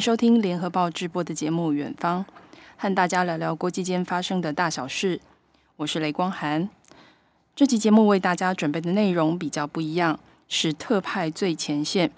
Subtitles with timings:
[0.00, 2.24] 收听联合报直播的节目《远方》，
[2.76, 5.20] 和大家聊聊国际间发生的大小事。
[5.76, 6.68] 我是雷光涵。
[7.56, 10.18] 这期节目为大家准备的内容比较不一样，
[10.48, 12.10] 是特派最前线。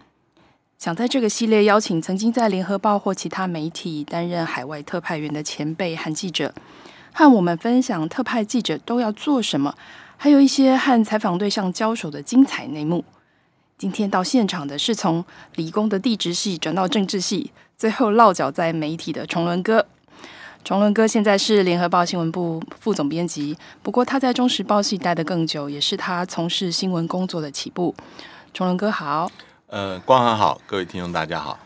[0.79, 6.55] 想在这个系列邀请曾经在联合报或其他媒体担任海外特派员的前辈和记者，
[7.13, 9.75] 和我们分享特派记者都要做什么，
[10.17, 13.05] 还有一些和采访对象交手的精彩内幕。
[13.77, 19.87] 今天到现场的是从理工的地质系转到政治系，最后落脚在媒体的崇伦哥。
[20.63, 27.95] 崇伦哥现在是联合报新闻部副总编辑，不过他在中时报系待得更久，也是他从事新闻工作的起步。
[28.53, 29.33] 崇伦哥好，
[29.69, 31.59] 呃，光涵好，各位听众大家好。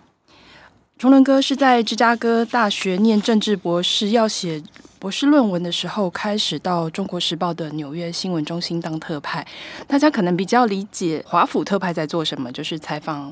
[0.98, 4.62] 崇伦哥是在芝加哥大学念政治博士，要写。
[5.00, 9.46] 博士论文的时候，开始到《中国时报》的纽约新闻中心当特派。
[9.86, 13.30] 大家可能比较理解华府特派在做什么，就是采访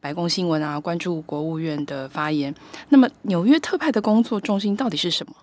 [0.00, 2.54] 白宫新闻啊，关注国务院的发言。
[2.88, 5.34] 那么纽约特派的工作重心到底是什么？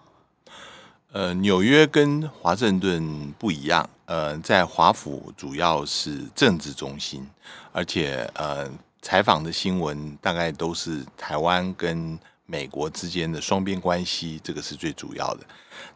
[1.11, 3.87] 呃，纽约跟华盛顿不一样。
[4.05, 7.27] 呃，在华府主要是政治中心，
[7.71, 8.69] 而且呃，
[9.01, 12.17] 采访的新闻大概都是台湾跟
[12.47, 15.45] 美国之间的双边关系，这个是最主要的。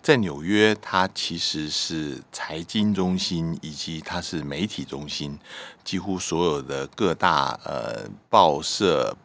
[0.04, 5.40] 在纽约，它其实是财经中心，以及它是媒体中心，
[5.84, 9.16] 几乎所有的各大呃报社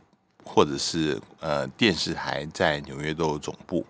[0.44, 3.84] 或者是呃电视台在纽约都有总部。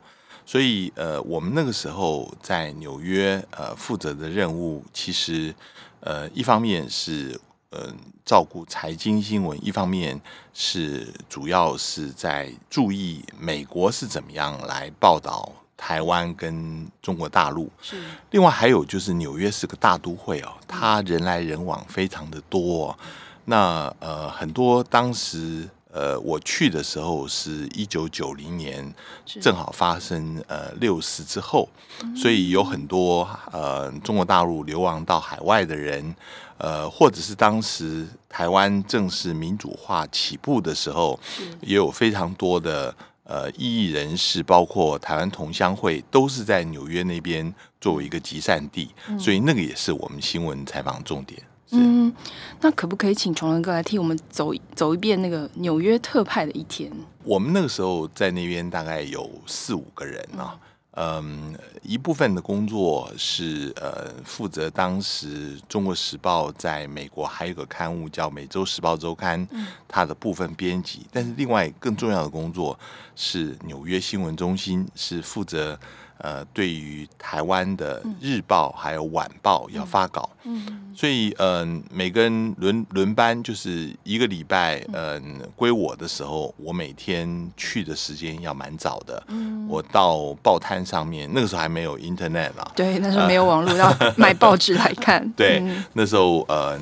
[0.45, 5.55] 所以呃，我们那个时候在纽约呃负责的任务，其实
[6.01, 7.41] 呃一方面是。
[7.71, 7.93] 呃，
[8.27, 10.21] 照顾财经新闻，一方面
[10.53, 17.71] 是主要是在注意美国是怎么样来报道台湾跟中国大陆。
[17.81, 22.99] 是，另外还有就是纽约是个大都会哦，它人来人往非常的多哦。
[23.45, 25.67] 那呃，很多当时。
[25.97, 28.95] 呃，我去的时候是一九九零年，
[29.41, 31.67] 正好发生呃六四之后，
[32.15, 36.15] 所以有很多呃中国大陆流亡到海外的人，
[36.59, 41.19] 呃，或者是当时台湾正式民主化起步的时候，
[41.63, 51.41] 也有非常多的呃异议人士，包括台湾同乡会，都是在纽约那边作为一个集散地，所以那个也是我们新闻采访重点。
[51.71, 52.15] 嗯，
[52.61, 56.91] 那可不可以请崇仁哥来替我们走走一遍那个纽约特派的一天？
[57.25, 60.57] 我们那个时候在那边大概有四五个人啊，
[60.93, 69.45] 嗯，一部分的工作是呃负责当时《中国时报》在美国还有个刊物叫《美洲时报周刊》，
[69.89, 71.05] 它的部分编辑。
[71.11, 72.79] 但是另外更重要的工作
[73.17, 75.79] 是纽约新闻中心是负责。
[76.19, 96.81] 呃，对于台湾的日报还有晚报要发稿，嗯，所以嗯、呃，每个人轮轮班，就是一个礼拜，嗯、呃，归我的时候，我每天去的时间要蛮早的，嗯，我到报摊上面，那个时候还没有 Internet 啊，对，那时候没有网络，呃、要买报纸来看， 对，嗯、那时候呃，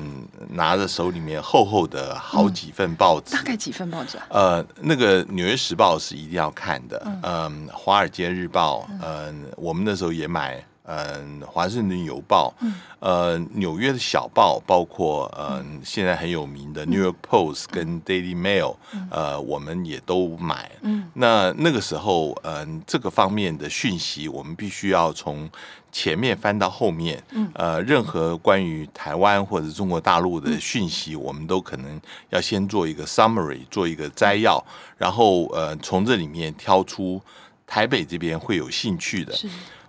[0.51, 4.25] 拿着手里面厚厚的好几份报纸，大概几份报纸啊？
[4.29, 9.24] 呃，那个《纽约时报》是一定要看的，嗯，呃《华尔街日报》，呃。
[9.25, 20.71] 嗯，我们那时候也买，嗯，《华盛顿邮报》，嗯呃，纽约的小报，包括嗯，现在很有名的《New York Post》跟《Daily Mail》，嗯呃，我们也都买。
[20.81, 25.49] 嗯那那个时候，嗯，这个方面的讯息，我们必须要从
[25.91, 27.23] 前面翻到后面。
[27.31, 31.99] 嗯呃，任何关于台湾或者中国大陆的讯息，我们都可能
[32.29, 34.63] 要先做一个 summary，做一个摘要，
[34.97, 37.21] 然后呃，从这里面挑出。
[37.67, 39.33] 台北这边会有兴趣的，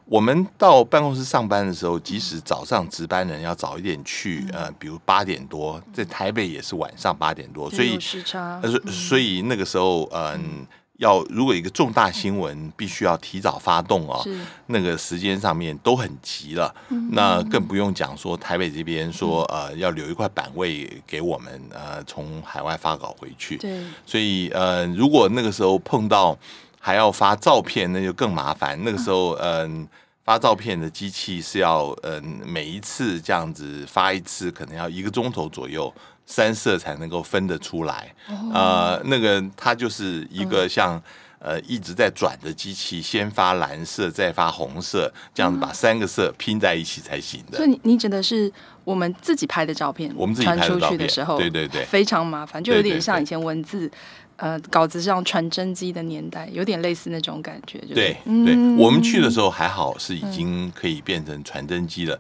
[0.07, 10.65] 我们到办公室上班的时候，即使早上值班人要早一点去，呃，比如八点多，在台北也是晚上八点多，所以时差，所以那个时候，嗯，
[10.99, 14.25] 要如果一个重大新闻必须要提早发动哦，
[14.67, 16.73] 那个时间上面都很急了，
[17.11, 26.39] 那更不用讲说台北这边说呃要留一块板位给我们呃从海外发稿回去，对，所以呃如果那个时候碰到。
[26.87, 28.81] 还要发照片，那就更麻烦。
[28.85, 29.89] 那个时候，嗯，
[30.25, 35.93] 发照片的机器是要，嗯，每一次这样子发一次，可能要一个钟头左右，
[36.27, 38.15] 三色才能够分得出来。
[38.55, 41.03] 呃，那个它就是一个像，
[41.41, 47.57] 呃，一直在转的机器，先发蓝色，再发红色，这样子把三个色拼在一起才行的。
[47.57, 48.49] 所以你你指的是
[48.85, 53.91] 我们自己拍的照片，我们自己拍的照片的时候，对对对，非常麻烦，就有点像以前文字。
[54.37, 57.79] 呃，稿子上传真机的年代，有点类似那种感觉。
[57.95, 62.19] 对，对，我们去的时候还好，是已经可以变成传真机了。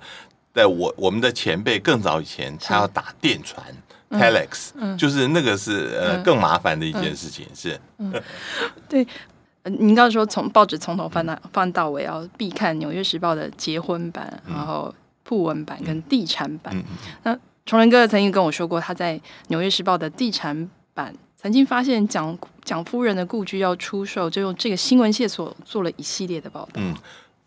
[0.55, 3.63] 在我我们的前辈更早以前，他要打电传
[4.11, 7.81] ，telex，、嗯、就是那个是呃更麻烦的一件事情，嗯、 是。
[7.99, 8.23] 嗯、
[8.89, 9.07] 对，
[9.65, 16.75] 您刚刚说从报纸从头翻到翻到尾，要必看《纽约时报》的结婚版，嗯、然后铺文版跟地产版。
[16.75, 16.83] 嗯、
[17.25, 21.15] 那崇仁哥曾经跟我说过，他在《纽约时报》的地产版
[21.47, 26.73] 曾经发现蒋蒋夫人的故居要出售，就用这个新闻线索做了一系列的报道。
[26.75, 26.93] 嗯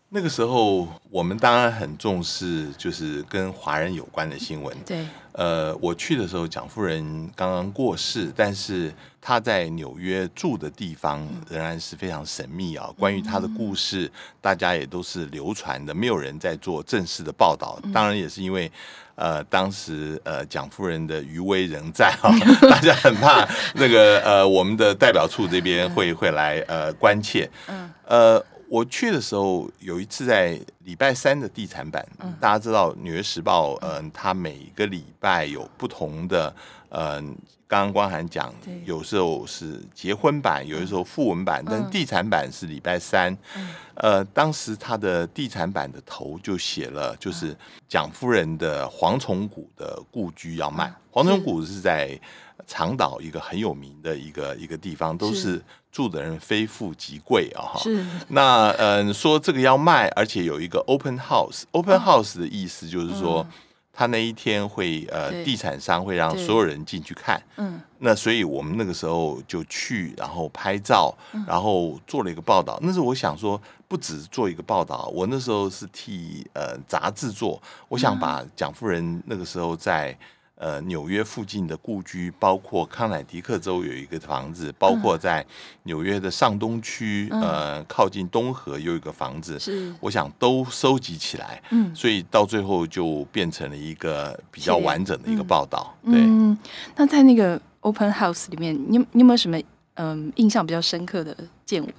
[0.08, 4.74] 那个时候，我们当然很重视，就是跟华人有关的新闻。
[4.86, 12.90] 对，呃，我去的时候，蒋夫人刚刚过世，但是她在纽约住的地方仍然是非常神秘啊。
[12.98, 17.78] 关于他的故事，大家也都是流传的，没有人在做正式的报道。
[17.92, 18.70] 当然，也是因为，
[19.14, 22.32] 呃，当时呃，蒋夫人的余威仍在啊，
[22.68, 27.50] 大家很怕那个呃，我们的代表处这边会会来呃关切。
[27.68, 28.44] 嗯，呃。
[28.70, 36.54] 我去的时候，有一次在礼拜三的地产版，嗯、大家知道《纽约时报》嗯、呃，它每一个礼拜有不同的，
[36.90, 37.18] 呃，
[37.66, 38.52] 刚刚光涵讲，
[38.84, 43.32] 有时候是结婚版，有的时候訃闻版，嗯、但地产版是礼拜三。
[43.56, 47.56] 嗯、呃，当时他的地产版的头就写了，就是
[47.88, 50.92] 蒋夫人的蝗虫谷的故居要卖。
[51.10, 52.20] 蝗虫谷是在
[52.66, 55.62] 长岛一个很有名的一个一个地方，都是。
[55.92, 57.74] 住的人非富即贵啊！
[57.74, 61.64] 哈，是那嗯，说这个要卖，而且有一个 open house。
[61.72, 63.44] open house 的意思就是说，
[63.92, 67.42] 他那一天会呃，地产商会让所有人进去看。
[67.56, 71.14] 嗯，那所以我们那个时候就去，然后拍照，
[71.46, 72.78] 然后做了一个报道。
[72.82, 80.16] 那时候我想说，不只做一个报道，我那时候是替呃杂志做，我想把蒋夫人那个时候在。
[80.60, 85.44] 呃，纽约附近的故居，包括康乃狄克州有一个房子，包括在
[85.84, 95.96] 纽约的上东区，嗯、呃，靠近东河有一个房子，是，我想都收集起来，嗯，所以到最后就变成了一个比较完整的一个报道。
[96.02, 96.58] 嗯、对、嗯，
[96.94, 99.58] 那在那个 Open House 里面，你你有没有什么
[99.94, 101.34] 嗯、呃、印象比较深刻的
[101.64, 101.90] 见闻？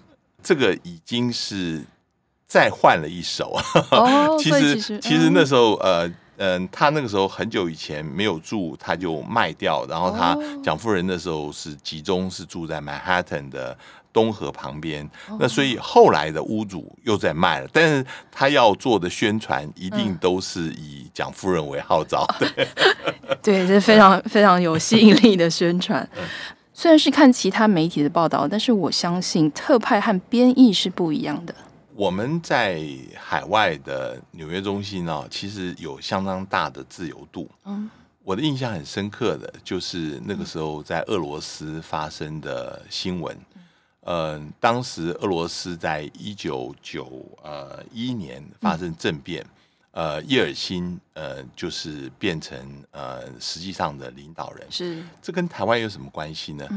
[0.43, 1.83] 这个已经是
[2.45, 3.63] 再换了一首啊。
[3.89, 6.07] 哦， 其实，其实那时候呃。
[6.43, 9.85] 嗯，他那个时候很久以前没有住，他就卖掉。
[9.87, 13.77] 然后他蒋夫人那时候是集中是住在曼哈顿的
[14.11, 15.07] 东河旁边，
[15.39, 17.69] 那所以后来的屋主又在卖了。
[17.71, 22.67] 但是他要做的宣传一定都是以蒋夫人为号召，对，
[23.43, 26.09] 对，这是非常非常有吸引力的宣传。
[26.73, 31.53] 虽然是看其他媒体的报道，但是我相信特派和编译是不一样的。
[32.01, 32.83] 我们在
[33.15, 37.47] 海外的纽约中心呢，其实有相当大的自由度。
[37.65, 37.87] 嗯，
[38.23, 43.37] 我的印象很深刻的就是那个时候在俄罗斯发生的新闻。
[44.05, 49.45] 嗯，当时俄罗斯在一九九呃一年发生政变，
[49.91, 54.65] 呃，叶尔辛呃就是变成呃实际上的领导人。
[54.71, 56.67] 是，这跟台湾有什么关系呢？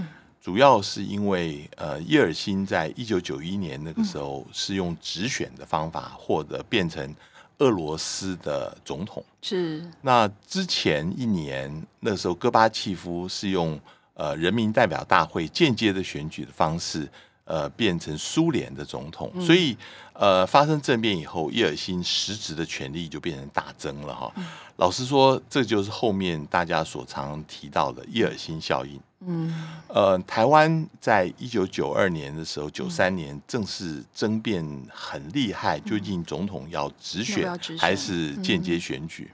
[0.45, 7.15] 主要是因为，呃，叶尔辛在一九九一年那个时候是用直选的方法获得变成
[7.61, 9.25] 俄罗斯的总统。
[9.41, 9.83] 是。
[10.03, 13.81] 那之前一年，那时候戈巴契夫是用
[14.13, 17.09] 呃人民代表大会间接的选举的方式，
[17.45, 19.31] 呃，变成苏联的总统。
[19.41, 19.77] 所以，
[20.15, 24.33] 呃，发生政变以后，叶尔辛实质的权力就变成大增了哈。
[24.77, 29.01] 老实说，这就是后面大家所常提到的叶尔辛效应。
[29.27, 39.31] 嗯，呃，台湾在一九九二年的时候，九三年正式争辩很厉害，究竟总统要直选还是间接选举？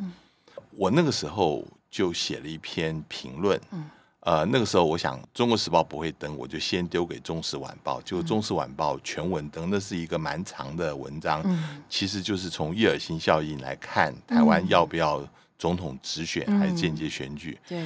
[0.76, 3.60] 我那个时候就写了一篇评论。
[4.30, 11.44] 呃，那个时候我想《中国时报》不会登，我就先丢给《中时晚报》，就《中时晚报》全文登，那是一个蛮长的文章，
[11.88, 15.20] 其实就是从叶尔辛效应来看台湾要不要
[15.58, 17.58] 总统直选还是间接选举。
[17.68, 17.84] 对。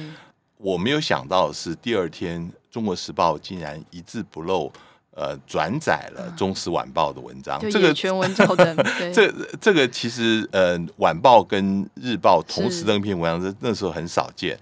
[0.57, 4.71] 我没有想到是第二天，《中国时报》竟然一字不漏，
[5.15, 7.59] 呃，转载了《中时晚报》的文章。
[7.71, 8.77] 这个全文照登。
[9.11, 14.55] 这这个其实，呃，《晚报》跟《日报》同时登一篇文章，是那时候很少见。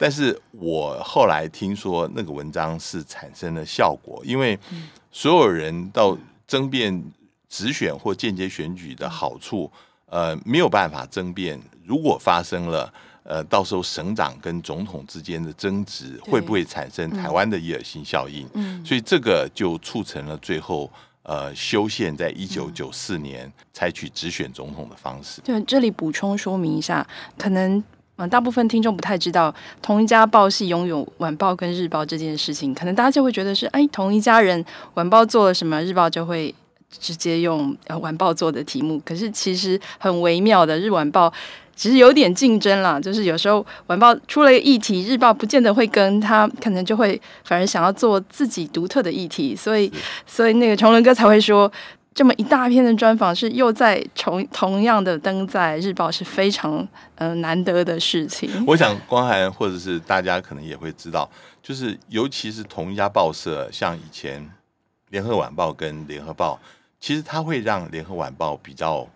[0.00, 4.58] 但是我后来听说，那个文章是产生了效果，因为
[5.12, 6.16] 所有人到
[6.46, 7.04] 争辩
[7.46, 9.70] 直选或间接选举的好处，
[10.06, 11.60] 呃，没有办法争辩。
[11.84, 12.90] 如果发生了。
[13.22, 18.48] 呃，到时候省长跟总统之间的争执会不会产生台湾的伊尔辛效应？
[18.54, 20.90] 嗯，所以这个就促成了最后
[21.22, 25.40] 呃修宪，在一九九四年采取直选总统的方式。
[25.42, 27.06] 对，这里补充说明一下，
[27.38, 27.80] 可能
[28.20, 34.62] 呃大部分听众不太知道，同一家报系拥有晚报跟日报这件事情，可能大家就会觉得是哎，同一家人
[34.94, 36.54] 晚报做了什么，日报就会
[36.90, 39.00] 直接用晚报做的题目。
[39.06, 41.32] 可是其实很微妙的，日晚报。
[41.76, 49.90] 其实有点竞争啦，就是有时候晚报出了一个议题，日报不见得会跟他，可能就会反而想要做自己独特的议题，所以
[50.26, 51.72] 所以那个崇伦哥才会说，
[52.14, 58.50] 这么一大篇的专访是又在同同样的登在日报是非常呃难得的事情。
[58.66, 61.30] 我想光涵或者是大家可能也会知道，
[61.62, 64.50] 就是尤其是同一家报社，像以前
[65.10, 66.60] 联合晚报跟联合报，
[66.98, 69.08] 其实它会让联合晚报比较。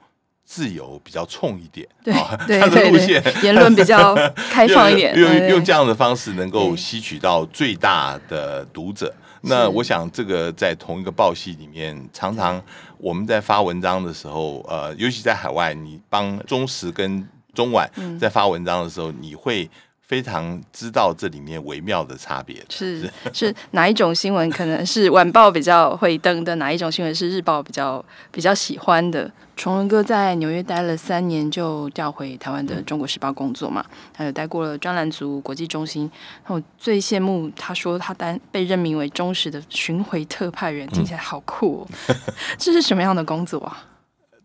[0.46, 2.12] 自由比较冲一点，对，
[2.60, 4.14] 他的路线言论比较
[4.50, 9.10] 开放一点， 用用，用这样的方式能够吸取到最大的读者。
[9.44, 12.62] 那我想，这个在同一个报系里面，常常
[12.98, 19.70] 我们在发文章的时候，呃，尤其在海外，你帮中时跟中晚在发文章的时候，你会。
[20.06, 29.30] 非常知道这里面微妙的差别，是是，是哪一种新闻可能是晚报比较会登的，哪一种新闻是日报比较比较喜欢的？
[29.56, 36.10] 崇文哥在纽约待了三年，就调回台湾的《中国时报》工作嘛，他有待过了专栏组、国际中心。
[36.48, 41.88] 我最羡慕他说他担被任命为忠实的巡回特派员，听起来好酷哦！
[42.08, 42.16] 嗯、
[42.58, 43.84] 这是什么样的工作啊？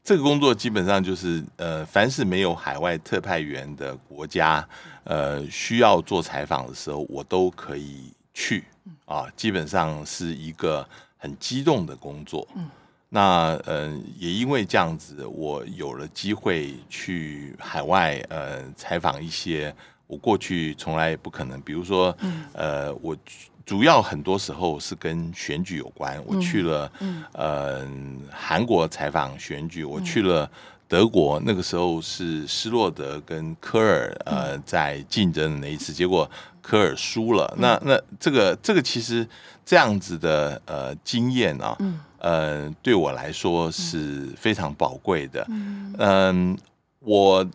[0.04, 4.66] 这个工作基本上就是呃，凡是没有海外特派员的国家。
[5.03, 8.63] 呃，需要做采访的时候，我都可以去
[9.06, 9.27] 啊。
[9.36, 10.88] 基本上是一个
[11.18, 12.48] 很激动的工作。
[12.56, 12.70] 嗯，
[13.10, 19.74] 那呃，也因为这样子，我有了机会去海外呃采访一些
[20.06, 22.15] 我过去从来不可能，比如说，
[22.53, 23.18] 呃，我
[23.65, 26.22] 主要很多时候是跟选举有关。
[26.25, 26.91] 我去了，
[27.34, 27.88] 呃，
[28.32, 30.50] 韩国采访选举，我去了。
[30.89, 36.29] 德国那个时候是施洛德跟科尔呃在竞争的那一次，结果
[36.63, 37.55] 科尔输了。
[37.60, 39.25] 那那这个这个其实
[39.63, 41.77] 这样子的呃经验啊，
[42.17, 45.46] 呃对我来说是非常宝贵的。
[46.00, 46.58] 嗯，
[47.01, 47.48] 我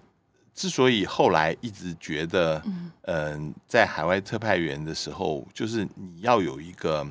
[0.55, 2.62] 之所以后来一直觉得，
[3.03, 7.05] 嗯，在海外特派员的时候，就是你要有一个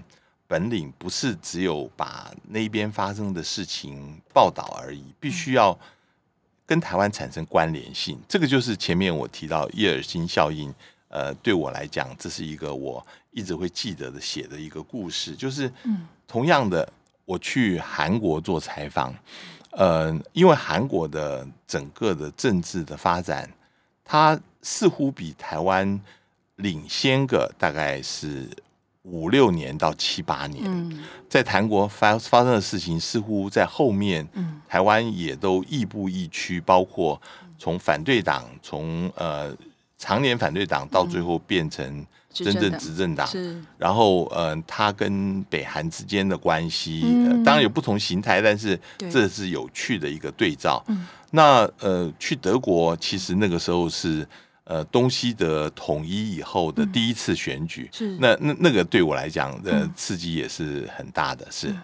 [0.48, 5.77] 本领，不是只有把那边发生的事情报道而已，必须要。
[6.65, 10.74] 跟台湾产生关联性，这个就是前面我提到叶尔辛效应。
[11.10, 15.36] 呃，对我来讲，这是一个我一直会记得的写的一个故事。
[15.36, 15.72] 就是，
[16.27, 16.91] 同样的，
[17.25, 19.13] 我去韩国做采访，
[19.74, 23.48] 呃，因为韩国的整个的政治的发展，
[24.03, 26.01] 它似乎比台湾
[26.55, 28.50] 领先个大概是。
[29.03, 36.62] 五六年到七八年，嗯、在韩国发发生的事情，似乎在后面，嗯、台湾也都亦步亦趋。
[36.62, 37.22] 包括
[37.60, 39.53] 从反对党，从呃
[39.98, 43.27] 常年反对党，到最后变成真正执政党。
[43.33, 47.01] 嗯、然后，呃，他跟北韩之间的关系，
[47.43, 48.79] 当然有不同形态，但是
[49.12, 50.81] 这是有趣的一个对照。
[50.88, 54.25] 嗯、那呃，去德国，其实那个时候是。
[54.65, 58.17] 呃，东西的统一以后的第一次选举，嗯、是。
[58.20, 61.75] 那那那个对我来讲的刺激也是很大的，是。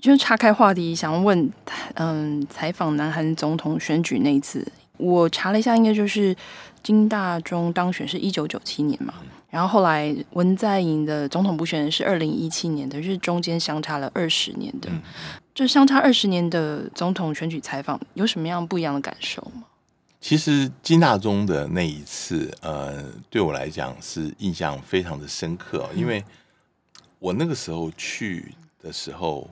[0.00, 1.50] 就岔开话题，想问，
[1.94, 6.34] 嗯，采访南韩总统选举那一次，我查了一下，应该就是
[6.82, 15.02] 金大中当选是一九九七年嘛，嗯、然后后来文在寅的总统补选人是二零一七年的，就是中间相差了二十年的，嗯、
[15.52, 19.64] 就相差二十年的总统选举采访，有什么样不一样的感受吗？
[20.20, 26.22] 其实金大中的那一次，呃，对我来讲是印象非常的深刻，因为
[27.18, 29.48] 我那个时候去的时候，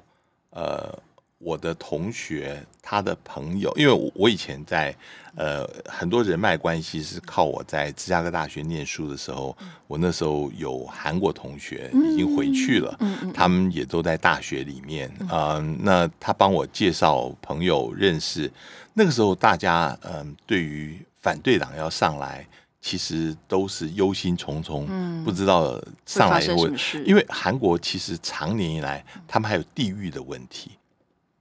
[0.50, 0.96] 呃，
[1.38, 4.94] 我的同学他的朋友，因为我我以前在
[5.36, 9.56] 呃很多人脉关系是靠我在芝加哥大学念书的时候，
[9.86, 12.98] 我那时候有韩国同学已经回去了，
[13.32, 18.52] 他们也都在大学里面啊，呃，那他帮我介绍朋友认识。
[18.98, 22.44] 那个时候，大家嗯，对于反对党要上来，
[22.80, 26.68] 其实都是忧心忡忡，嗯，不知道上来以后，
[27.06, 30.72] 因为韩国其实长年以来，他们还有地域的问题。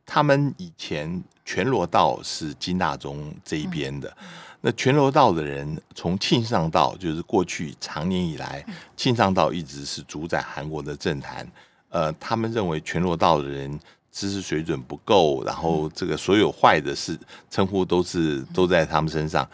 [0.05, 4.15] 他们以前全罗道是金大中这一边的，
[4.61, 8.63] 那全罗道的人从庆尚道，就是过去长年以来，
[8.95, 11.51] 庆尚道一直是主宰韩国的政坛。
[11.89, 13.79] 呃，他们认为全罗道的人。
[14.17, 17.15] 知识水准不够，然后这个所有坏的事
[17.51, 19.47] 称呼都是都在他们身上。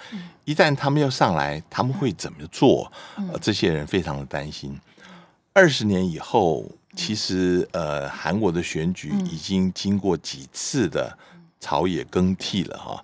[0.45, 2.89] 一旦他们要上来，他们会怎么做？
[3.17, 4.79] 呃，这些人非常的担心。
[5.51, 6.65] 二十年以后，
[6.95, 11.17] 其实呃，韩国的选举已经经过几次的
[11.59, 13.03] 朝野更替了哈。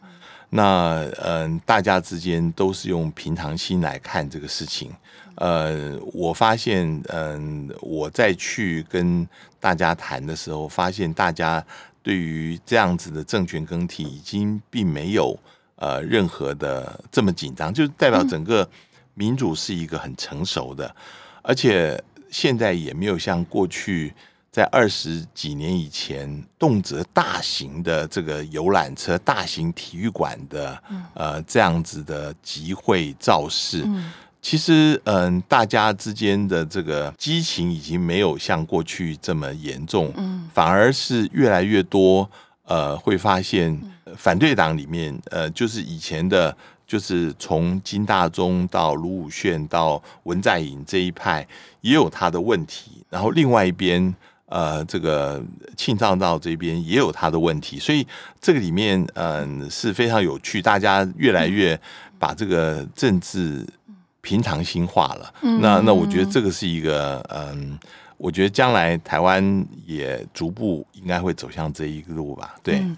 [0.49, 4.91] 那嗯、呃，大家之间都是用平常心来看这个事情。
[5.35, 9.27] 呃，我发现，嗯、呃，我再去跟
[9.59, 11.63] 大家谈的时候，发现大家
[12.01, 15.37] 对于这样子的政权更替已经并没有
[15.75, 18.67] 呃任何的这么紧张，就代表整个
[19.13, 20.93] 民主是一个很成熟的，
[21.41, 24.13] 而且现在也没有像过去。
[24.51, 30.81] 在二十几年以前，动辄大型的这个游览车、大型体育馆的
[31.13, 33.87] 呃这样子的集会造势，
[34.41, 40.11] 其实嗯，大家之间的这个激情已经没有像过去这么严重，
[40.51, 42.27] 反而是越来越多
[42.65, 43.79] 呃，会发现
[44.17, 51.47] 反对党里面呃，就是以前的，就是从金大中到卢武铉到文在寅这一派
[51.81, 54.15] 也有他的问题，然后另外一边。
[54.49, 55.39] 呃，这个
[55.77, 58.05] 庆藏道这边也有他的问题，所以
[58.41, 61.79] 这个里面嗯、呃、是非常有趣，大家越来越
[62.17, 63.63] 把这个政治
[64.21, 65.33] 平常心化了。
[65.41, 67.79] 嗯、那那我觉得这个是一个嗯、呃，
[68.17, 72.55] 我觉得将来台湾也逐步应该会走向这一个路吧。
[72.63, 72.97] 对，嗯、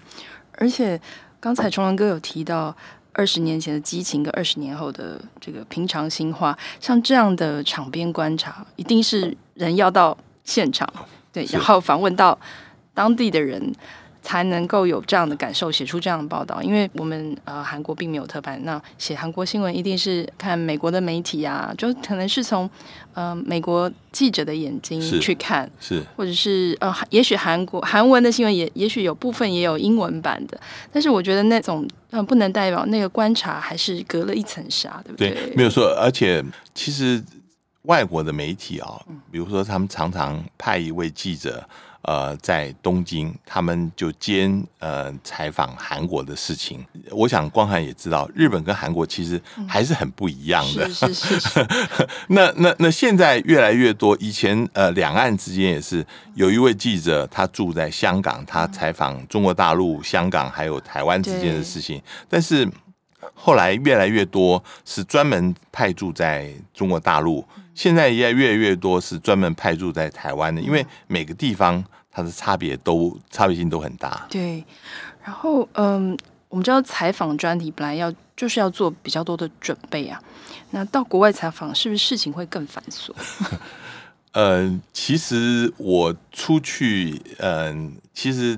[0.52, 0.98] 而且
[1.38, 2.74] 刚才崇文哥有提到
[3.12, 10.90] 二十年前的激情跟二十年后的这个平常心化，像这样的场边观察，一定是人要到现场。
[11.32, 12.38] 对，然后访问到
[12.94, 13.74] 当地的人，
[14.20, 16.62] 才能够有这样的感受，写出这样的报道。
[16.62, 22.68] 因为我们呃韩国并没有特派，那写韩国新闻一定是看美国的媒体啊，就可能是从
[23.14, 30.60] 呃美国记者的眼睛去看，是，是或者是呃也许韩国韩文的新闻也也许有部分也有英文版的，
[30.92, 35.30] 但是我觉得那种嗯不能代表那个观察还是隔了一层纱，对不对？
[35.30, 37.20] 对，没有错，而且其实。
[37.82, 41.68] 外国的媒体啊，比如说他们常常派一位记者，
[42.02, 46.84] 呃，在东京，他们就兼呃采访韩国的事情。
[47.10, 50.88] 我想光涵也知道，日本跟韩国其实还是很不一样的。
[50.88, 51.68] 是是是是。
[52.28, 62.68] 那那那现在越来越多，以前呃两岸之间也是有一位记者，他住在香港，他采访中国大陆、香港还有台湾之间的事情，但是。
[63.44, 74.28] 后来越来越多是专门派驻在中国大陆，现在也越来越多是专门派驻在台湾的，因为每个地方它的差别都差别性都很大。
[74.30, 74.64] 对，
[75.24, 76.16] 然后嗯，
[76.48, 80.22] 我们知道采访专题本来要就是要做比较多的准备啊，
[80.70, 83.10] 那到国外采访是不是事情会更繁琐？
[84.30, 88.56] 呃，其实我出去，嗯、呃，其实，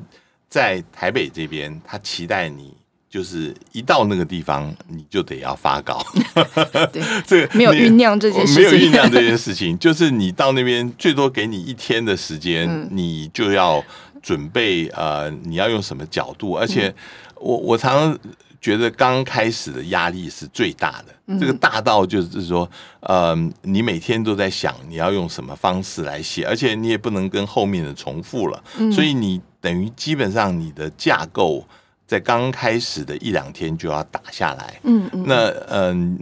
[0.51, 2.77] 在台北这边，他期待你。
[3.15, 6.05] 就是一到那个地方，你就得要发稿。
[6.93, 13.81] 对， 这个没有酝酿这件事情，没有酝酿这件事情，就是你到那边最多给你一天的时间，嗯、你就要
[14.21, 16.59] 准备呃，你要用什么角度？
[16.59, 16.93] 而且
[17.37, 18.19] 我我常常
[18.61, 31.65] 觉得刚开始的压力是最大的，嗯、这个大到就是说，呃，你每天都在想你要用什么方式来写，而且你也不能跟后面的重复了，嗯、所以你等于基本上你的架构。
[32.07, 36.19] 在刚开始的一两天就要打下来，嗯嗯，那嗯，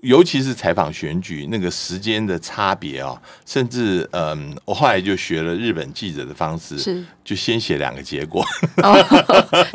[0.00, 7.04] 尤其是采访选举那个时间的差别啊，甚至嗯，我后来就学了日本记者的方式，是。
[7.24, 8.44] 就先写两个结果，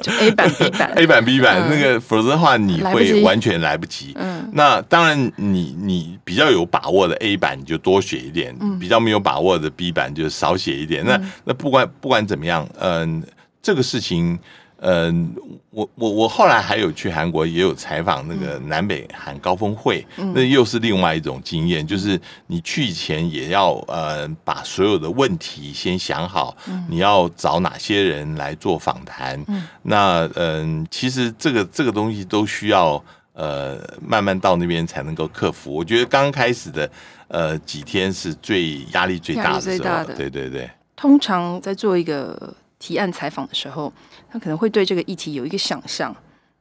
[0.02, 4.14] 就 A 版 B 版， A 版 B 版那个，否则的话你会完全来不及。
[4.16, 11.06] 嗯，那当然你你比较有把握的 A 版你就多写一点，比较没有把握的 B 版就少写一点。
[11.06, 13.24] 那那不管不管怎么样，嗯，
[13.62, 14.40] 这个事情。
[14.86, 15.34] 嗯，
[15.70, 35.74] 我我我后来还有去韩国，也有采访那个南北韩高峰会，嗯、那又是另外一种经验，就是你去前也要呃把所有的问题先想好，嗯、你要找哪些人来做访谈，嗯、那嗯，其实这个这个东西都需要呃慢慢到那边才能够克服。
[35.74, 36.92] 我觉得刚开始的
[37.30, 40.70] 呃几天是最压力最大的时候，对对对。
[40.98, 43.94] 通常在做一个提案采访的时候。
[44.34, 46.14] 他可能会对这个议题有一个想象，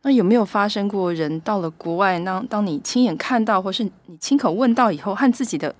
[0.02, 5.74] 那有没有发生过人到了国外，当当你亲眼看到，或是你亲口问到以后，和自己的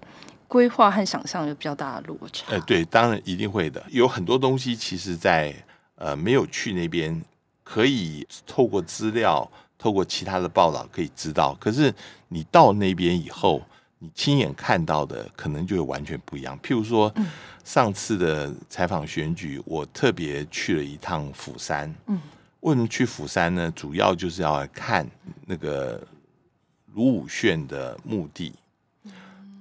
[0.48, 2.50] 规划和想象有比较大的落差？
[2.50, 3.84] 哎，对，当然一定会的。
[3.90, 5.54] 有很多东西，其实在
[5.96, 7.22] 呃没有去那边，
[7.62, 11.54] 可以透过资料、透过其他的报道可以知道。
[11.60, 11.92] 可是
[12.28, 13.60] 你到那边以后，
[14.02, 16.58] 你亲眼看到的可能就会完全不一样。
[16.60, 17.10] 譬如说。
[17.16, 17.26] 嗯
[17.64, 21.94] 上次的采访选举，我特别去了一趟釜山。
[22.08, 22.20] 嗯，
[22.58, 23.70] 为什么去釜山呢？
[23.70, 25.08] 主要就是要来看
[25.46, 26.04] 那个
[26.92, 28.52] 卢武铉的墓地。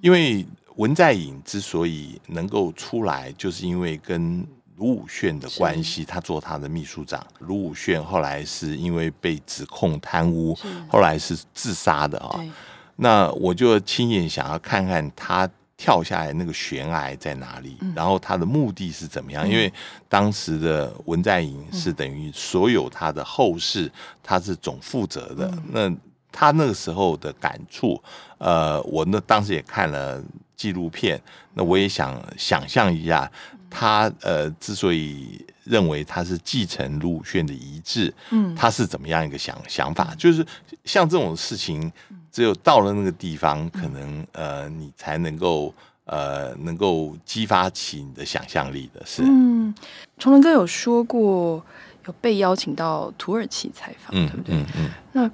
[0.01, 0.43] 因为
[0.77, 4.43] 文在寅之所以能够出来，就是因为跟
[4.77, 7.23] 卢武铉的关系，他做他的秘书长。
[7.37, 12.31] 卢武铉后来是因为被指控贪污，是后来是自杀的啊。
[12.37, 12.49] 对
[12.95, 15.49] 那我就亲眼想要看看他。
[15.77, 19.49] 跳下来那个悬崖在哪里，然后他的目的是怎么样？
[19.49, 19.73] 因为
[20.07, 25.51] 当时的文在寅是等于所有他的后事，他是总负责的。
[25.69, 25.91] 那
[26.31, 27.99] 他那个时候的感触，
[28.37, 30.23] 呃，我那当时也看了
[30.55, 31.19] 纪录片，
[31.55, 33.31] 那我也想想象一下，
[33.67, 40.13] 他呃之所以认为他是继承卢武鉉的遗志，嗯，他是怎么样一个想想法？
[40.15, 40.45] 就是
[40.85, 41.91] 像这种事情。
[42.31, 45.73] 只有到了那个地方，可能呃，你才能够
[46.05, 49.21] 呃，能够激发起你的想象力的是。
[49.25, 49.73] 嗯，
[50.17, 51.63] 崇伦哥有说过，
[52.05, 54.55] 有被邀请到土耳其采访，嗯、对不对？
[54.55, 54.89] 嗯嗯。
[55.11, 55.27] 那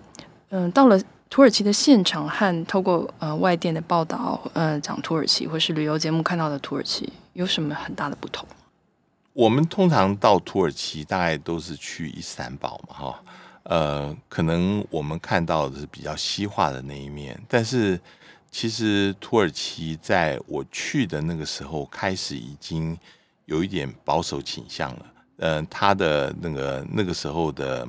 [0.50, 8.48] 嗯、呃，到了土耳其的现场和透过呃外电的报道，呃，讲土耳其或是旅游节目看到的土耳其有什么很大的不同？
[9.34, 13.20] 我们通常到土耳其，大概都是去伊斯坦堡嘛，哈。
[13.70, 18.00] 呃，可能我们看到的是比较西化的那一面，但是
[18.50, 22.98] 其实土耳其在我去的那个时候开始已经
[23.44, 25.06] 有一点保守倾向了。
[25.40, 27.86] 嗯、呃，他的那个那个时候的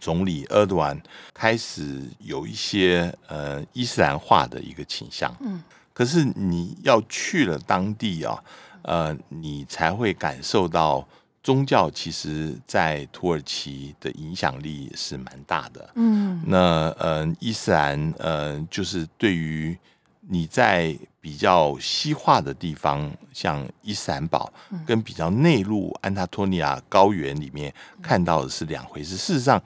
[0.00, 1.00] 总理厄多安
[1.32, 5.32] 开始有一些呃伊斯兰化的一个倾向。
[5.42, 8.42] 嗯，可是你要去了当地啊，
[8.82, 11.06] 呃，你才会感受到。
[11.46, 15.88] 宗教其实，在土耳其的影响力是蛮大的。
[15.94, 19.78] 嗯，那呃，伊斯兰呃，就是对于
[20.22, 24.52] 你在比较西化的地方，像伊斯坦堡，
[24.84, 29.16] 跟比较内陆安塔托尼亚高原里面看到的是两回事。
[29.16, 29.62] 事实上，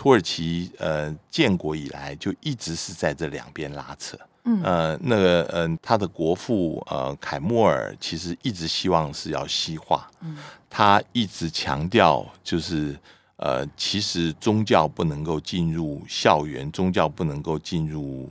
[0.00, 4.16] 土耳其呃建国以来就一直是在这两边拉扯。
[4.44, 10.10] 嗯，呃，那个，嗯、呃，他的国父呃凯末尔其实一直希望是要西化。
[10.22, 10.38] 嗯。
[10.70, 12.98] 他一直强调，就是
[13.36, 18.26] 呃，其实宗教不能够进入校园，宗教不能够进入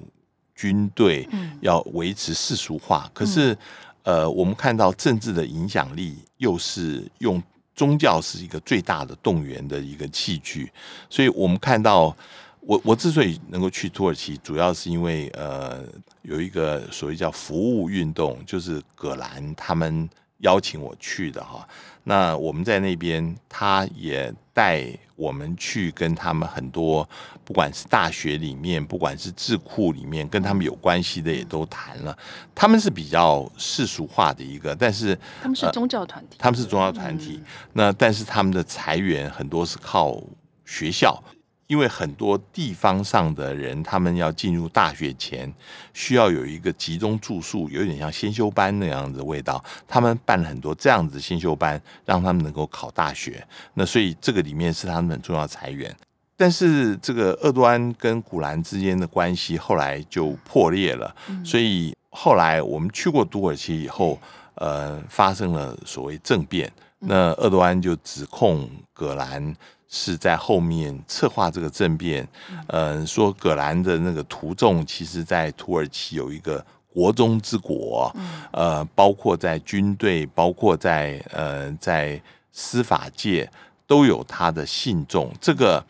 [0.55, 3.08] 军队，嗯要维持世俗化。
[3.13, 3.55] 可是，
[4.01, 7.39] 呃，我们看到政治的影响力又是用
[7.80, 10.70] 宗教是一个最大的动员的一个器具。
[11.10, 12.13] 所以我们看到，
[12.60, 15.82] 我我之所以能够去土耳其，主要是因为呃，
[16.24, 21.67] 有一个所谓叫服务运动，就是葛兰他们邀请我去的哈。
[22.04, 27.08] 那我们在那边，他也带我们去跟他们很多，
[27.43, 32.17] 不管是大学里面，不管是智库里面，跟他们有关系的也都谈了。
[32.56, 37.43] 他们是比较世俗化的一个，但是他们是宗教团体，他们是宗教团体。
[37.73, 40.19] 那但是他们的财源很多是靠
[40.65, 41.21] 学校。
[41.69, 45.53] 因为很多地方上的人，他们要进入大学前，
[45.93, 49.63] 需要有一个集中住宿，有点像先修班那样子的味道。
[49.88, 53.45] 他们办了很多这样子的先修班，让他们能够考大学。
[53.75, 55.95] 那所以这个里面是他们很重要的财源。
[56.36, 61.15] 但是这个厄多安跟古兰之间的关系后来就破裂了。
[61.45, 64.19] 所以后来我们去过土耳其以后，
[64.55, 66.71] 呃，发生了所谓政变。
[66.97, 69.55] 那厄多安就指控葛兰。
[69.91, 72.28] 是在后面策划这个政变，
[72.67, 78.15] 嗯，说葛兰的那个徒众，其实在土耳其有一个国中之国，
[78.52, 82.21] 呃，包括在军队，包括在呃在
[82.52, 83.52] 司法界
[83.88, 85.34] 都有他的信众。
[85.41, 85.84] 这个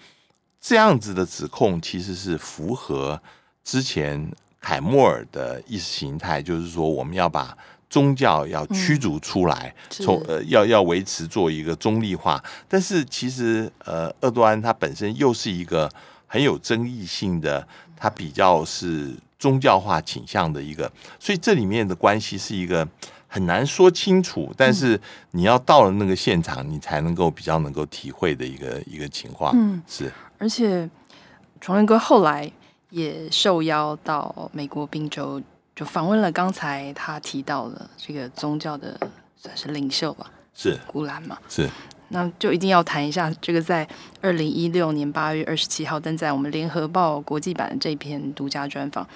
[0.62, 3.22] 这样子的指控，其实是符合
[3.66, 4.32] 之前
[4.62, 7.58] 凯末尔的意识形态，就是说我们要把。
[7.90, 15.90] 宗教要驱逐出来，从、嗯、呃要要维持做一个中立化，但是其实呃，厄多安他本身又是一个
[16.28, 22.88] 很有争议性的，他比较是宗教化倾向的一个，所以这里面的关系是一个
[23.28, 25.00] 很难说清楚，但是
[25.32, 29.52] 你要到了那个现场，你才能够比较能够体会的一个一个情况。
[29.56, 30.12] 嗯，是。
[30.38, 30.88] 而且
[31.60, 32.52] 崇仁哥后来
[32.92, 35.42] 也受邀到美国宾州。
[35.80, 39.00] 就访问了刚才他提到的这个宗教的
[39.38, 41.38] 算是领袖吧，是古兰嘛？
[41.48, 41.70] 是，
[42.10, 43.88] 那就一定要谈一下这个在
[44.20, 49.08] 二零一六年八月二十七号登在我们联合报国际版的这篇独家专访，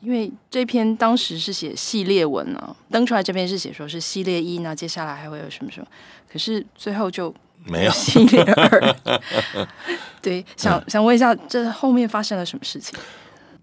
[0.00, 5.86] 因为这篇当时是写系列文啊，登出来这篇是写说是系列一，那接下来还会有什么什么，
[6.28, 7.32] 可是最后就
[7.64, 8.96] 没有系列二。
[10.20, 12.98] 对，想想问一下，这后面发生了什么事情？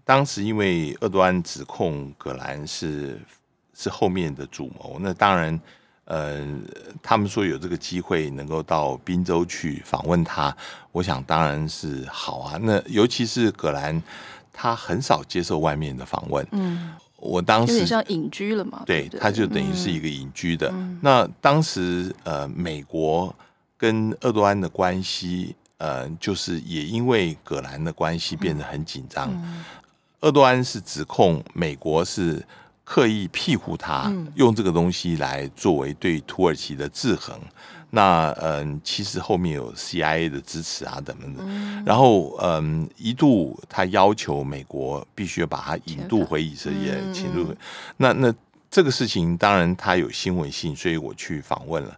[0.07, 3.19] 当时因为厄多安指控葛兰是
[3.73, 5.59] 是后面的主谋，那当然，
[6.05, 6.47] 呃，
[7.03, 10.55] 他们说有这个机会能够到滨州去访问他，
[10.93, 12.57] 我想当然是好啊。
[12.61, 14.01] 那尤其是葛兰，
[14.53, 16.47] 他很少接受外面的访问。
[16.51, 20.69] 嗯，我当时有点像隐居了嘛，对，他就等于是一个隐居的。
[20.71, 23.35] 嗯、那当时呃，美国
[23.77, 29.29] 跟厄多安的关系，呃，就是也因为葛兰的关系变得很紧张。
[29.33, 29.65] 嗯嗯
[30.21, 32.43] 厄多安是指控美国是
[32.83, 37.39] 刻意庇护他，嗯、用这个东西来作为对土耳其的制衡。
[37.89, 41.43] 那嗯，其实后面有 CIA 的支持啊，等等的。
[41.45, 47.53] 嗯、然后嗯，一度他要求美国必须要把他引渡回以色列，请入。
[47.97, 48.33] 那那
[48.69, 51.97] 这个事情当然他有新闻性，所以我去访问了。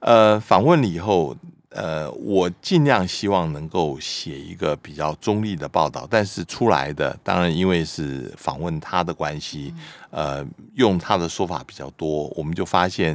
[0.00, 1.36] 呃，访问了以后。
[1.76, 9.74] 呃，我尽量希望能够写一个比较中立的报道，但是出来的当然因为是访问他的关系，
[10.10, 10.42] 呃，
[10.74, 13.14] 用他的说法比较多，我们就发现，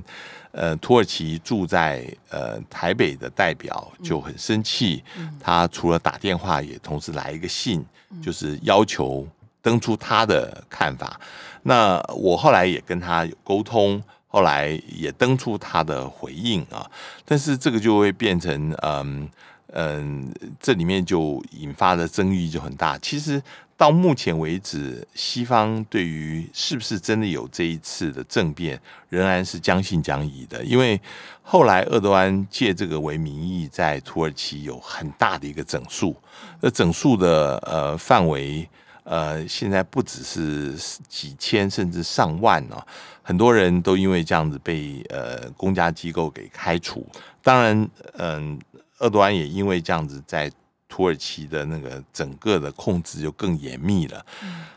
[0.51, 5.03] 呃，土耳其住在呃台北的代表就很生气，
[5.39, 7.83] 他除了打电话，也同时来一个信，
[8.21, 9.27] 就是要求
[9.63, 11.19] 登出他的看法。
[11.63, 13.99] 那我后来也跟他有沟通。
[14.31, 16.89] 后来也登出他的回应啊，
[17.25, 19.29] 但是这个就会变成嗯
[19.73, 22.97] 嗯，这里面就引发的争议就很大。
[22.99, 23.43] 其实
[23.75, 30.63] 到目前为止，西方对于是不是真的有这一次的政变，仍然是将信将疑的。
[30.63, 30.99] 因为
[31.41, 36.15] 后来鄂多安借这个为名义，在土耳其有很大的一个整肃，
[36.61, 38.69] 那整肃的呃范围。
[39.03, 40.75] 呃，现在不只是
[41.09, 42.85] 几千，甚至上万啊，
[43.31, 47.07] 很多人都因为这样子被呃公家机构给开除。
[47.41, 48.59] 当然，嗯，
[48.99, 50.51] 厄多安也因为这样子，在
[50.89, 54.25] 土耳其的那个整个的控制就更严密了。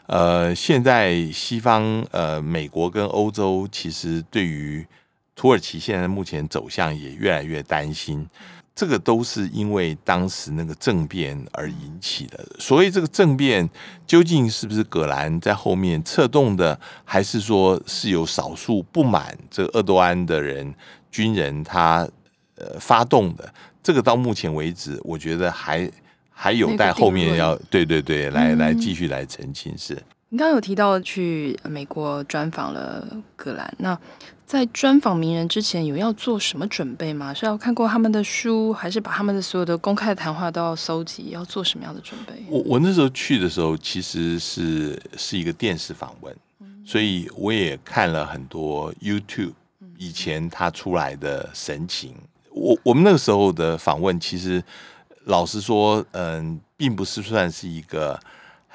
[0.07, 4.87] 呃，现在西方呃美国跟欧洲其实对于
[5.35, 8.25] 土耳其现在目前走向也越来越担心。
[8.75, 12.45] 这个都是因为当时那个政变而引起的。
[12.59, 13.69] 所以这个政变
[14.07, 20.75] 究竟是不是葛兰在后面策动的，还是说是有少数不满这个鄂多安的人
[21.11, 22.09] 军人他
[22.57, 23.53] 呃发动的？
[23.83, 25.91] 这个到目前为止，我觉得还
[26.31, 29.77] 还有待后面要对对对来来继续来澄清。
[29.77, 29.95] 是。
[30.31, 33.07] 你刚刚有提到去美国专访了
[33.37, 33.97] 葛兰，那
[34.47, 37.33] 在专访名人之前有要做什么准备吗？
[37.33, 41.31] 是要看过他们的书，还是把他们的所有的公开的谈话都要搜集？
[41.31, 42.35] 要做什么样的准备？
[42.49, 46.37] 我我那时候去的时候，其实是是一个电视访问，
[46.85, 49.55] 所以我也看了很多 YouTube
[49.97, 52.15] 以前他出来的神情。
[52.51, 54.63] 我我们那个时候的访问，其实
[55.25, 58.21] 老实说，嗯，并不是算是一个。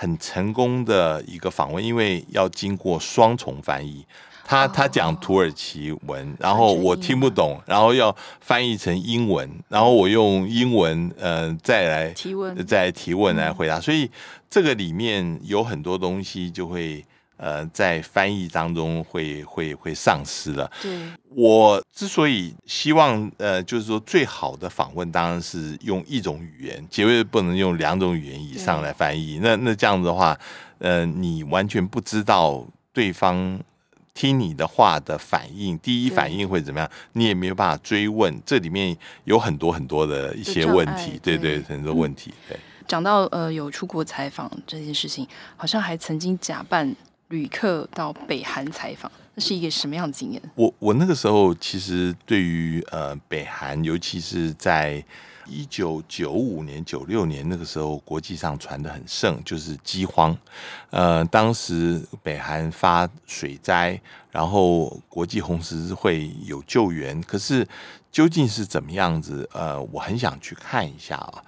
[0.02, 4.06] 很成功的一个访问，因为要经过双重翻译，
[4.50, 14.10] 他他讲土耳其文，然后我听不懂，然后要翻译成英文，然后我用英文呃再来提问，再提问来回答，所以
[14.50, 17.06] 这个里面有很多东西就会。
[17.42, 20.70] 呃，在翻译当中会会会丧失了。
[20.82, 20.92] 对，
[21.30, 29.40] 我之所以希望呃，就是说最好的访问当然是用一种语言，绝对不能用两种语言以上来翻译。
[29.42, 30.38] 那那这样子的话，
[30.80, 33.58] 呃，你完全不知道对方
[34.20, 38.38] 听你的话的反应，第一反应会怎么样，你也没有办法追问。
[38.46, 42.34] 这里面有很多很多的一些问题，对对，很多问题。
[42.50, 46.94] 对，讲到呃有出国采访这件事情，好像还曾经假扮。
[47.30, 50.42] 旅客到北韩采访，那是一个什么样的经验？
[50.56, 55.06] 我我那个时候其实对于呃北韩，尤其是在
[55.50, 60.38] 一九九五年、九六年那个时候，国际上传的很盛，就是饥荒。
[60.92, 64.00] 呃，当时北韩发水灾，
[64.32, 67.68] 然后国际红十字会有救援，可是
[68.12, 69.48] 究竟是怎么样子？
[69.52, 71.44] 呃，我很想去看一下啊。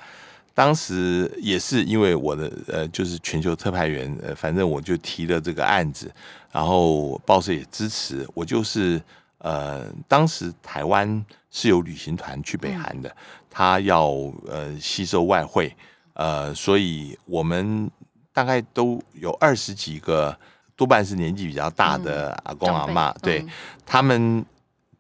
[0.54, 6.12] 当时也是因为我的呃，就是全球特派员，呃，反正我就提了这个案子，
[6.52, 8.28] 然后报社也支持。
[8.34, 9.02] 我就是
[9.38, 13.16] 呃，当时台湾是有旅行团去北韩的，
[13.52, 14.08] 他要
[14.48, 15.76] 呃吸收外汇，
[16.14, 17.92] 呃，所以我们
[18.34, 20.36] 大概都有二十几个，
[20.76, 23.46] 多半是年纪比较大的阿公阿嬷，对
[23.86, 24.44] 他们。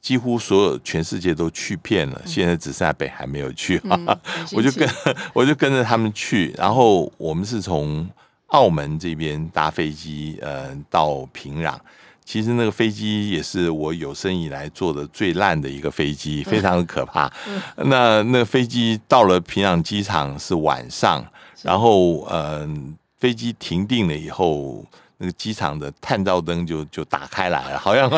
[0.01, 3.79] 几乎所有全世界都去遍了，现在只剩下北韩没有去。
[3.83, 4.17] 嗯、
[4.51, 4.89] 我就跟
[5.31, 8.09] 我就跟着他们去，然后我们是从
[8.47, 11.77] 澳门这边搭飞机，呃，到平壤。
[12.31, 17.29] 其实那个飞机也是我有生以来坐的最烂的一个飞机，非常的可怕。
[17.45, 21.21] 嗯、那那个飞机到了平壤机场是晚上，
[21.61, 22.65] 然后呃，
[23.19, 24.85] 飞机停定了以后。
[25.21, 28.09] 那个机场的探照灯就就打开来了，好像，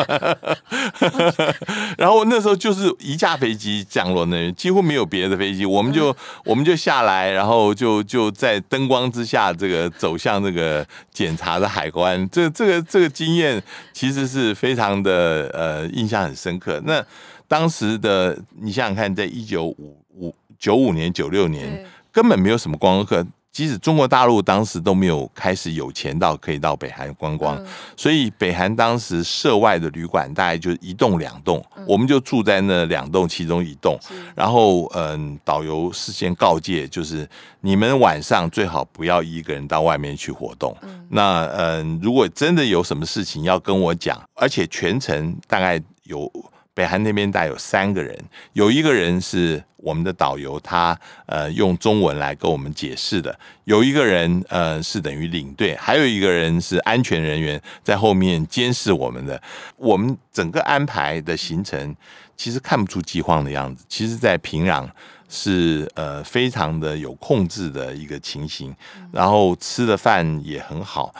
[1.98, 13.62] 然后那时候就是一架飞机降落那边，几乎没有别的飞机，我们就我们就下来，然后就就在灯光之下，这个走向这个检查的海关，这这个这个经验
[13.92, 16.80] 其实是非常的呃印象很深刻。
[16.86, 17.04] 那
[17.46, 23.26] 当时的你想想看，在一九五五九五年九六年，根本没有什么观光客。
[23.54, 27.56] 即使中国大陆当时都没有开始有钱到可以到北韩观光，
[27.96, 33.96] 所以北韩当时涉外的旅馆大概就一栋两栋，我们就住在那两栋其中一栋。
[34.34, 37.26] 然后，嗯，导游事先告诫，就是
[37.60, 40.76] 你们晚上最好不要一个人到外面去活动。
[41.08, 46.28] 那，嗯，如果真的有什么事情要跟我讲，而且全程大概有。
[46.74, 48.18] 北韩那边大概有三个人，
[48.52, 53.32] 有一个人是我们的导游，他呃用中文来跟我们解释的；
[53.62, 59.40] 有一个人呃是等于领队，还有一个人是安全人员在后面监视我们的。
[59.76, 61.94] 我们整个安排的行程
[62.36, 64.88] 其实看不出饥荒的样子，其实在平壤
[65.28, 68.74] 是呃非常的有控制的一个情形，
[69.12, 71.14] 然后吃的饭也很好。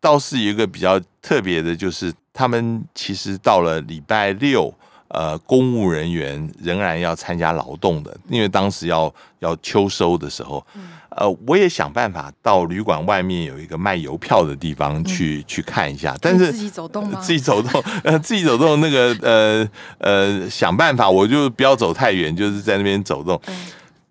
[0.00, 4.74] 倒是一个比较特别的，就是他们其实到了礼拜六。
[5.08, 10.64] 呃，公务人员仍然要参加劳动的，因为当时要要秋收的时候，
[11.10, 17.18] 呃，我也想办法到旅馆外面有一个卖邮票的地方去、嗯、去看一下，但是自己走动吗？
[17.20, 19.68] 自己走动， 呃，自己走动那个呃
[19.98, 23.40] 呃，想办法，我就不要走太远，就是在那边走动。
[23.46, 23.56] 嗯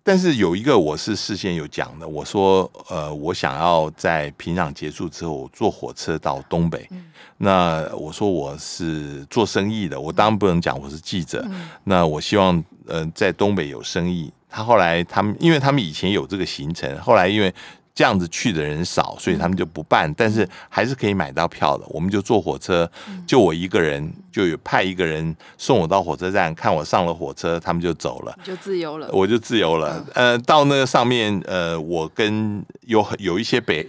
[0.08, 6.88] 但是有一个我是事先有讲的，我说呃，我想要在平壤结束之后坐火车到东北。
[6.92, 7.04] 嗯、
[7.36, 11.44] 那我说我是做生意的，我当然不能讲我是记者。
[11.50, 14.32] 嗯、那我希望呃在东北有生意。
[14.48, 17.54] 他后来他们因为他们以前有这个行程，后来因为。
[17.98, 21.84] 这样子去的人少，所以他们就不办，但是还是可以买到票的。
[21.88, 22.88] 我们就坐火车，
[23.26, 30.00] 就我一个人，就有派一个人送我到火车站，看我上了火车，他们就走了，就自由了，我就自由了。
[30.14, 33.84] 呃，到那个上面，呃，我跟有有一些北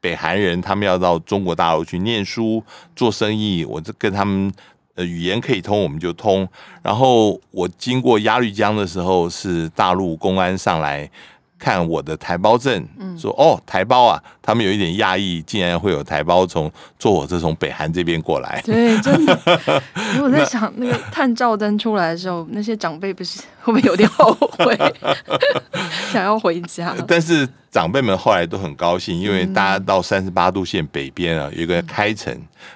[0.00, 2.62] 北韩人，他们要到中国大陆去念书、
[2.94, 4.52] 做生意，我就跟他们
[4.94, 6.48] 呃语言可以通，我们就通。
[6.84, 11.10] 然后我经过鸭绿江的时候，是大陆公安上来。
[11.60, 12.84] 看我的台胞证，
[13.18, 18.62] 说哦，台胞啊，他们有一点讶异，竟然会有台胞从坐火车从北韩这边过来。
[18.64, 19.38] 对，真的。
[20.22, 24.76] 我在想，那个探照灯出来的时候，那些长辈不是会不会有点后悔，
[26.10, 26.96] 想要回家？
[27.06, 32.34] 但是长辈们后来都很高兴，因为大家到三十八度线北边啊，有一个开城，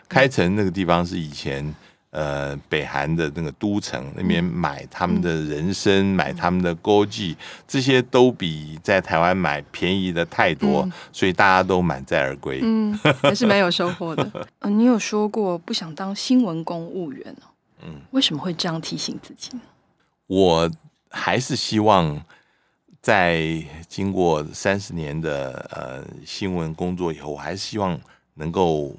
[0.09, 1.75] 开城那个地方是以前。
[2.15, 7.35] 呃，北韩的那个都城那边买他们的人参，嗯、买他们的枸杞，
[7.67, 12.61] 这些都比在台湾买便宜的太多，嗯、所以大家都满载而归。
[12.63, 14.23] 嗯，还是蛮有收获的。
[14.33, 17.37] 嗯、 呃，你有说过不想当新闻公务员，
[17.83, 19.63] 嗯，为什么会这样提醒自己呢？
[20.29, 20.71] 我
[21.11, 22.25] 还是希望
[23.03, 27.99] 在经过三十年的呃新闻工作以后，我还是希望
[28.35, 28.95] 能够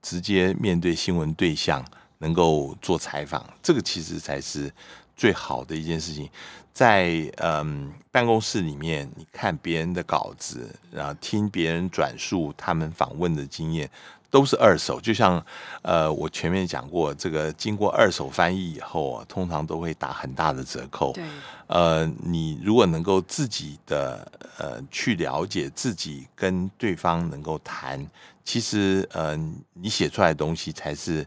[0.00, 1.84] 直接面对新闻对象。
[2.18, 4.72] 能够做采访，这个其实才是
[5.16, 6.28] 最好的一件事情。
[6.72, 13.90] 在嗯办公室里面，你看别人的稿子，然后听别人转述他们访问的经验，
[14.30, 15.00] 都是二手。
[15.00, 15.44] 就像
[15.82, 21.12] 呃我前面讲过，这个经过二手翻译以后啊，通常都会打很大的折扣。
[21.14, 21.24] 对。
[21.66, 28.08] 呃，你如果能够自己的呃去了解自己，跟对方能够谈，
[28.44, 29.36] 其实嗯、呃，
[29.72, 31.26] 你写出来的东西才是。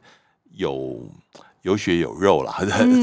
[0.55, 1.07] 有
[1.61, 2.51] 有血有肉了，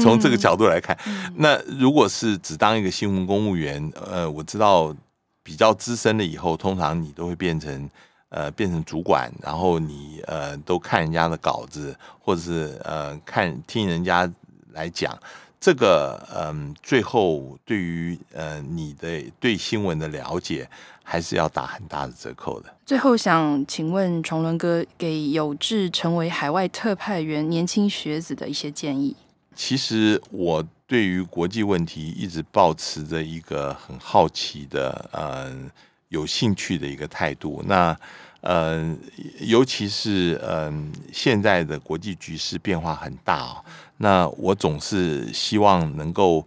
[0.01, 4.95] 从这个角度来看，嗯、那如果是只当一个新闻公务员，呃，我知道
[5.41, 7.89] 比较资深了以后，通常你都会变成
[8.29, 14.29] 呃变成主管，然后你呃都看人家的稿子，或者是呃看听人家
[14.73, 15.17] 来讲，
[15.59, 20.69] 这个嗯、呃，最后对于呃你的对新闻的了解。
[21.11, 22.71] 还是要打很大的折扣的。
[22.85, 29.15] 最后想请问崇伦哥，给有志成为海外特派员年轻学子的一些建议。
[29.55, 35.71] 其实我对于国际问题一直抱持着一个很好奇的、嗯、呃，
[36.09, 37.63] 有兴趣的一个态度。
[37.65, 37.99] 那
[38.41, 38.95] 呃，
[39.39, 43.65] 尤其是嗯、呃，现在的国际局势变化很大哦，
[43.97, 46.45] 那我总是希望能够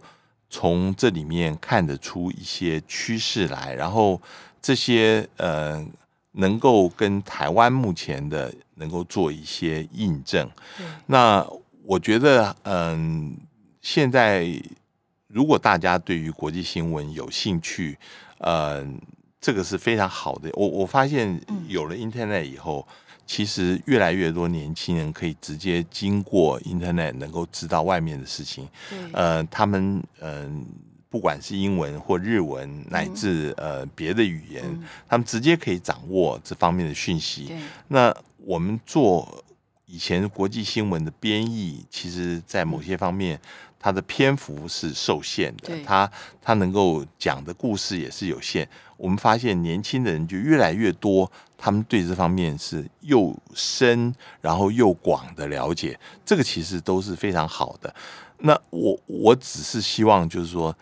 [0.49, 4.21] 从这里面看得出一些趋势来，然后。
[4.65, 5.85] 这些呃，
[6.31, 10.49] 能够跟台湾目前的能够做一些印证。
[11.05, 11.45] 那
[11.83, 13.43] 我觉得，嗯、呃，
[13.81, 14.47] 现在
[15.27, 17.97] 如果大家对于国际新闻有兴趣，
[18.37, 18.87] 呃，
[19.43, 20.49] 这个是非常好的。
[20.53, 22.93] 我我发现有了 Internet 以后，嗯、
[23.27, 28.67] 其实越来越多年轻人可以直接经过 Internet 能够知道外面的事情。
[28.89, 30.31] 对呃，他们嗯。
[30.31, 30.63] 呃
[31.13, 37.53] 不管是英文或日文，乃至呃别的语言，嗯、他们直接可以掌握这方面的讯息。
[37.87, 39.45] 那我们做
[39.85, 43.39] 以前国际新闻的编译，其实在某些方面，
[43.77, 48.67] 它的篇幅是受限的，它它能够讲的故事也是有限。
[49.03, 57.93] 我们发现年轻的人就越来越多，他们对这方面是又深然后又广的了解，这个其实都是非常好的。
[58.37, 60.73] 那我我只是希望就是说，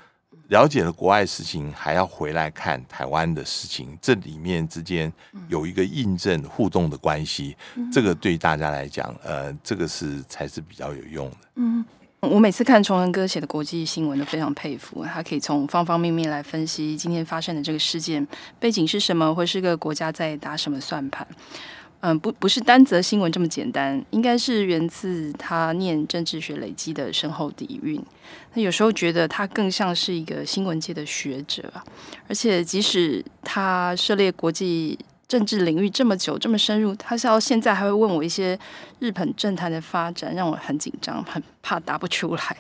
[0.49, 5.11] 了解了国外事情，还要回来看台湾的事情，这里面之间
[5.47, 7.57] 有一个印证互动的关系，
[7.91, 11.37] 这个对大家来讲，呃，这个是才是比较有用的。
[11.55, 11.83] 嗯。
[12.21, 18.25] 我每次看崇文哥写的国际新闻都非常佩服，他可以从方方面面来分析今天发生的这个事件
[18.59, 21.27] 背景是什么，或是个国家在打什么算盘。
[22.01, 27.99] 嗯，不，不是单则新闻这么简单，应该是源自他念政治学累积的深厚底蕴。
[28.53, 31.73] 那有时候觉得他更像是一个新闻界的学者，
[32.27, 34.97] 而且即使他涉猎国际。
[35.31, 38.59] 政治领域这么久，这么深入，他是到现在还会问我一些
[38.99, 42.57] 日本政坛的发展，让我很紧张，很怕答不出来。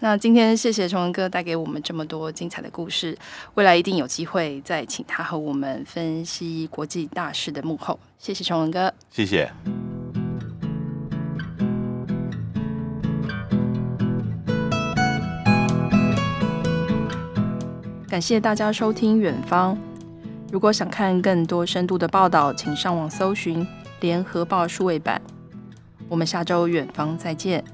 [0.00, 3.16] 那今天谢谢崇文哥带给我们这么多精彩的故事，
[3.54, 7.96] 未来一定有机会再请他和我们分析国际大事的幕后。
[8.18, 9.48] 谢谢崇文哥，谢谢。
[18.08, 19.78] 感谢大家收听远方。
[20.52, 23.64] 如果想看更多深度的报道，请上网搜寻
[24.00, 25.18] 《联合报数位版》。
[26.10, 27.64] 我们下周远方再见。